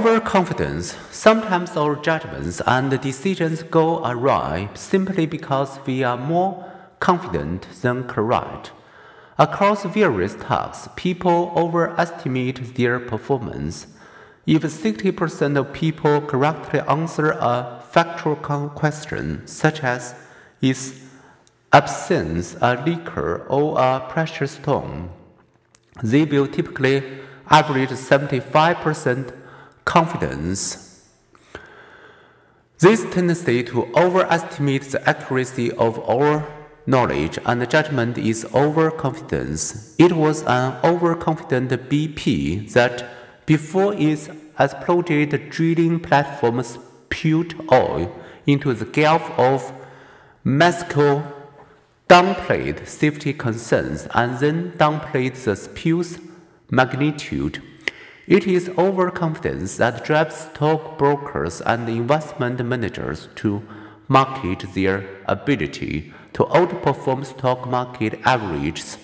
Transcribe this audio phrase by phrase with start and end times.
[0.00, 0.96] Overconfidence.
[1.10, 6.64] Sometimes our judgments and decisions go awry simply because we are more
[7.00, 8.72] confident than correct.
[9.36, 13.88] Across various tasks, people overestimate their performance.
[14.46, 20.14] If 60% of people correctly answer a factual question, such as
[20.62, 20.98] is
[21.74, 25.10] absinthe a liquor or a precious stone,
[26.02, 27.02] they will typically
[27.50, 29.39] average 75%
[29.90, 31.04] confidence.
[32.78, 36.46] This tendency to overestimate the accuracy of our
[36.86, 39.96] knowledge and judgment is overconfidence.
[39.98, 43.04] It was an overconfident BP that,
[43.46, 48.14] before its exploded drilling platform spewed oil
[48.46, 49.72] into the Gulf of
[50.44, 51.06] Mexico,
[52.08, 56.20] downplayed safety concerns and then downplayed the spill's
[56.70, 57.60] magnitude.
[58.30, 63.60] It is overconfidence that drives stockbrokers and investment managers to
[64.06, 68.98] market their ability to outperform stock market averages.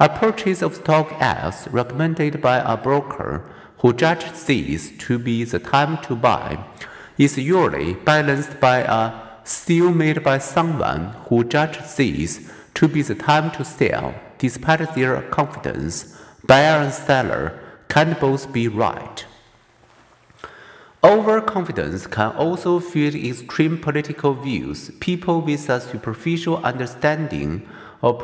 [0.00, 3.44] A purchase of stock X recommended by a broker
[3.80, 6.64] who judges this to be the time to buy
[7.18, 13.14] is usually balanced by a sale made by someone who judges this to be the
[13.14, 16.18] time to sell despite their confidence.
[16.46, 17.60] Buyer and seller
[17.94, 19.24] can both be right.
[21.04, 24.90] Overconfidence can also fuel extreme political views.
[24.98, 27.64] People with a superficial understanding
[28.02, 28.18] of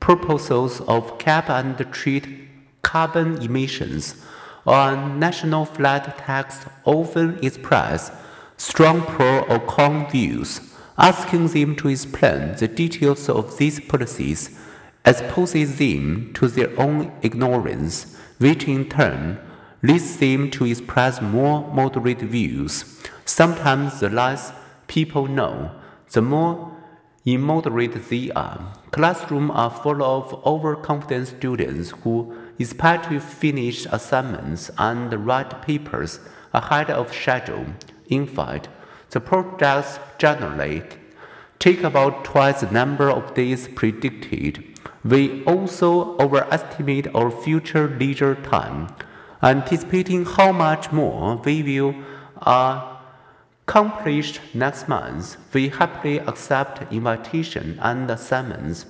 [0.00, 2.48] proposals of cap and trade
[2.82, 4.24] carbon emissions
[4.64, 8.10] or national flat tax often express
[8.56, 10.60] strong pro or con views.
[10.98, 14.58] Asking them to explain the details of these policies
[15.06, 19.38] exposes them to their own ignorance which in turn
[19.82, 23.00] leads them to express more moderate views.
[23.24, 24.52] Sometimes the less
[24.88, 25.70] people know,
[26.12, 26.72] the more
[27.24, 28.72] immoderate they are.
[28.90, 36.20] Classrooms are full of overconfident students who expect to finish assignments and write papers
[36.52, 37.66] ahead of schedule.
[38.08, 38.68] In fact,
[39.10, 40.82] the projects generally
[41.58, 44.75] take about twice the number of days predicted.
[45.06, 48.88] We also overestimate our future leisure time,
[49.40, 51.94] anticipating how much more we will
[52.42, 52.96] uh,
[53.62, 55.36] accomplish next month.
[55.52, 58.86] We happily accept invitations and assignments,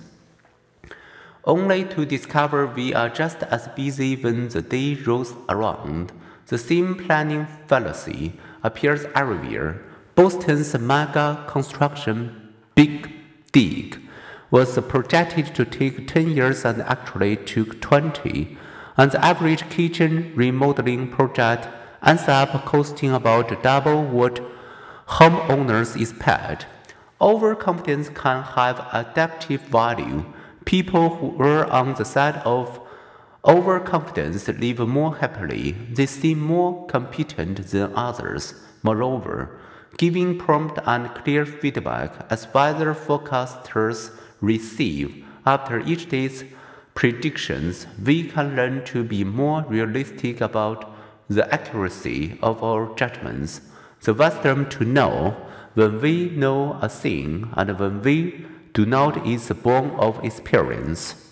[1.44, 6.12] only to discover we are just as busy when the day rolls around.
[6.46, 8.32] The same planning fallacy
[8.62, 9.82] appears everywhere.
[10.14, 13.12] Boston's mega construction Big
[13.52, 14.05] Dig
[14.50, 18.56] was projected to take 10 years and actually took 20,
[18.96, 21.68] and the average kitchen remodeling project
[22.04, 24.40] ends up costing about double what
[25.08, 26.66] homeowners expect.
[27.20, 30.24] Overconfidence can have adaptive value.
[30.64, 32.80] People who are on the side of
[33.44, 35.72] overconfidence live more happily.
[35.72, 38.54] They seem more competent than others.
[38.82, 39.58] Moreover,
[39.96, 46.44] giving prompt and clear feedback as weather forecasters receive after each day's
[46.94, 50.92] predictions, we can learn to be more realistic about
[51.28, 53.60] the accuracy of our judgments.
[54.02, 55.36] The wisdom to know
[55.74, 61.25] when we know a thing and when we do not is born of experience.